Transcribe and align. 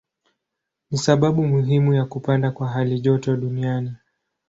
Ni 0.91 0.97
sababu 0.97 1.47
muhimu 1.47 1.93
ya 1.93 2.05
kupanda 2.05 2.51
kwa 2.51 2.67
halijoto 2.67 3.37
duniani. 3.37 3.93